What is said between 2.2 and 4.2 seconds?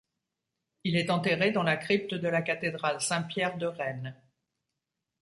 la cathédrale Saint-Pierre de Rennes.